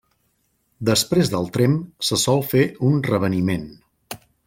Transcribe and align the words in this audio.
Després 0.89 1.29
del 1.35 1.45
tremp 1.57 1.77
se 2.09 2.19
sol 2.25 2.43
fer 2.55 2.65
un 2.91 2.99
reveniment. 3.13 3.73